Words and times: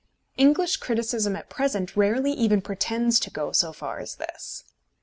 English 0.35 0.77
criticism 0.77 1.35
at 1.35 1.47
present 1.47 1.95
rarely 1.95 2.31
even 2.31 2.59
pretends 2.59 3.19
to 3.19 3.29
go 3.29 3.51
so 3.51 3.71
far 3.71 3.99
as 3.99 4.15
this. 4.15 4.63